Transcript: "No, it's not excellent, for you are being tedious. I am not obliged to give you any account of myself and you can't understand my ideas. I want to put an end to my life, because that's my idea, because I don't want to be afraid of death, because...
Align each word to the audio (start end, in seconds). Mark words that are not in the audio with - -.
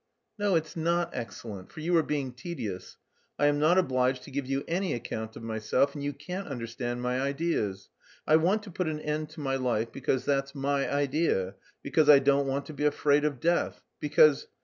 "No, 0.39 0.55
it's 0.55 0.75
not 0.75 1.11
excellent, 1.13 1.71
for 1.71 1.79
you 1.79 1.95
are 1.95 2.01
being 2.01 2.31
tedious. 2.33 2.97
I 3.37 3.45
am 3.45 3.59
not 3.59 3.77
obliged 3.77 4.23
to 4.23 4.31
give 4.31 4.47
you 4.47 4.63
any 4.67 4.95
account 4.95 5.35
of 5.35 5.43
myself 5.43 5.93
and 5.93 6.03
you 6.03 6.11
can't 6.11 6.47
understand 6.47 7.03
my 7.03 7.21
ideas. 7.21 7.87
I 8.25 8.37
want 8.37 8.63
to 8.63 8.71
put 8.71 8.87
an 8.87 8.99
end 8.99 9.29
to 9.29 9.41
my 9.41 9.57
life, 9.57 9.91
because 9.91 10.25
that's 10.25 10.55
my 10.55 10.91
idea, 10.91 11.53
because 11.83 12.09
I 12.09 12.17
don't 12.17 12.47
want 12.47 12.65
to 12.65 12.73
be 12.73 12.85
afraid 12.85 13.23
of 13.25 13.39
death, 13.39 13.83
because... 13.99 14.47